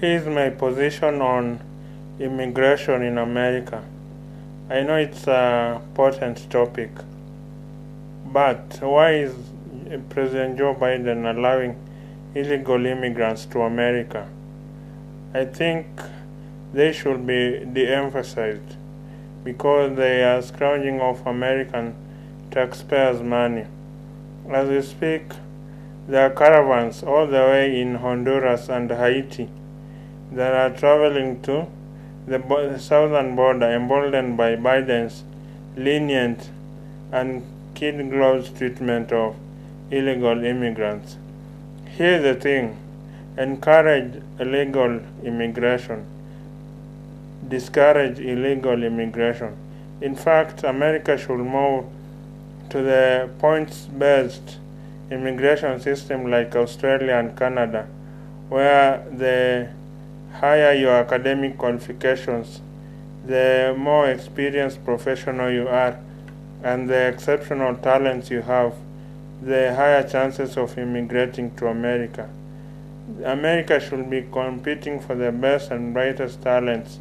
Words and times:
Here's 0.00 0.26
my 0.26 0.50
position 0.50 1.20
on 1.20 1.58
immigration 2.20 3.02
in 3.02 3.18
America. 3.18 3.82
I 4.70 4.82
know 4.82 4.94
it's 4.94 5.26
a 5.26 5.82
potent 5.94 6.48
topic, 6.48 6.92
but 8.24 8.78
why 8.80 9.14
is 9.14 9.34
President 10.08 10.56
Joe 10.56 10.76
Biden 10.76 11.28
allowing 11.28 11.74
illegal 12.32 12.86
immigrants 12.86 13.44
to 13.46 13.62
America? 13.62 14.28
I 15.34 15.46
think 15.46 15.88
they 16.72 16.92
should 16.92 17.26
be 17.26 17.64
de 17.64 17.92
emphasized 17.92 18.76
because 19.42 19.96
they 19.96 20.22
are 20.22 20.40
scrounging 20.42 21.00
off 21.00 21.26
American 21.26 21.96
taxpayers' 22.52 23.20
money. 23.20 23.66
As 24.48 24.68
we 24.68 24.80
speak, 24.80 25.24
there 26.06 26.24
are 26.24 26.30
caravans 26.30 27.02
all 27.02 27.26
the 27.26 27.42
way 27.50 27.80
in 27.80 27.96
Honduras 27.96 28.68
and 28.68 28.88
Haiti 28.92 29.48
that 30.32 30.52
are 30.52 30.76
traveling 30.76 31.40
to 31.42 31.66
the, 32.26 32.78
southern 32.78 33.34
border, 33.34 33.70
emboldened 33.70 34.36
by 34.36 34.56
Biden's 34.56 35.24
lenient 35.76 36.50
and 37.12 37.42
kid 37.74 38.10
gloves 38.10 38.50
treatment 38.50 39.12
of 39.12 39.36
illegal 39.90 40.44
immigrants. 40.44 41.16
Here's 41.86 42.22
the 42.22 42.34
thing 42.34 42.76
encourage 43.38 44.22
illegal 44.38 45.00
immigration, 45.24 46.04
discourage 47.48 48.18
illegal 48.18 48.82
immigration. 48.82 49.56
In 50.00 50.14
fact, 50.14 50.64
America 50.64 51.16
should 51.16 51.38
move 51.38 51.84
to 52.70 52.82
the 52.82 53.30
points 53.38 53.86
based 53.86 54.58
immigration 55.10 55.80
system 55.80 56.30
like 56.30 56.54
Australia 56.54 57.14
and 57.14 57.36
Canada, 57.36 57.86
where 58.48 59.04
the 59.10 59.70
higher 60.34 60.72
your 60.72 60.92
academic 60.92 61.58
qualifications, 61.58 62.60
the 63.26 63.74
more 63.76 64.08
experienced 64.08 64.84
professional 64.84 65.50
you 65.50 65.68
are, 65.68 65.98
and 66.62 66.88
the 66.88 67.08
exceptional 67.08 67.74
talents 67.76 68.30
you 68.30 68.42
have, 68.42 68.74
the 69.42 69.74
higher 69.74 70.08
chances 70.08 70.56
of 70.56 70.76
immigrating 70.78 71.54
to 71.56 71.66
America. 71.68 72.28
America 73.24 73.80
should 73.80 74.10
be 74.10 74.22
competing 74.32 75.00
for 75.00 75.14
the 75.14 75.32
best 75.32 75.70
and 75.70 75.94
brightest 75.94 76.42
talents 76.42 76.98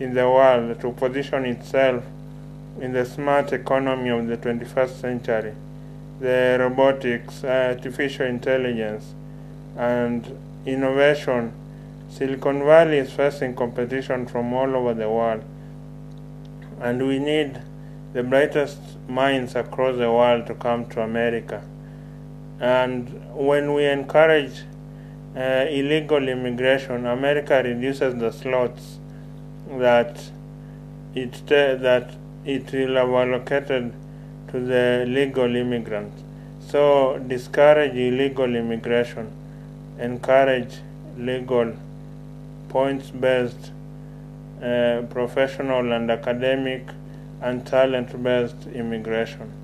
in 0.00 0.14
the 0.14 0.28
world 0.28 0.80
to 0.80 0.92
position 0.92 1.44
itself 1.44 2.04
in 2.80 2.92
the 2.92 3.04
smart 3.04 3.52
economy 3.52 4.08
of 4.08 4.26
the 4.26 4.36
21st 4.36 5.00
century, 5.00 5.54
the 6.20 6.56
robotics, 6.58 7.44
artificial 7.44 8.26
intelligence, 8.26 9.14
and 9.76 10.36
innovation. 10.64 11.52
Silicon 12.12 12.64
Valley 12.64 12.98
is 12.98 13.10
facing 13.10 13.54
competition 13.54 14.26
from 14.26 14.52
all 14.52 14.76
over 14.76 14.92
the 14.92 15.08
world, 15.08 15.42
and 16.80 17.06
we 17.06 17.18
need 17.18 17.58
the 18.12 18.22
brightest 18.22 18.78
minds 19.08 19.54
across 19.54 19.96
the 19.96 20.12
world 20.12 20.46
to 20.46 20.54
come 20.54 20.84
to 20.90 21.00
America. 21.00 21.62
And 22.60 23.34
when 23.34 23.72
we 23.72 23.86
encourage 23.86 24.60
uh, 25.34 25.64
illegal 25.70 26.28
immigration, 26.28 27.06
America 27.06 27.62
reduces 27.64 28.14
the 28.16 28.30
slots 28.30 28.98
that 29.78 30.22
it 31.14 31.46
that 31.46 32.14
it 32.44 32.70
will 32.72 32.96
have 32.96 33.08
allocated 33.08 33.94
to 34.48 34.60
the 34.60 35.04
legal 35.08 35.56
immigrants. 35.56 36.22
So 36.68 37.18
discourage 37.26 37.94
illegal 37.94 38.54
immigration, 38.54 39.32
encourage 39.98 40.74
legal, 41.16 41.74
points-based, 42.72 43.70
uh, 44.62 45.02
professional 45.10 45.92
and 45.92 46.10
academic, 46.10 46.88
and 47.40 47.66
talent-based 47.66 48.66
immigration. 48.74 49.61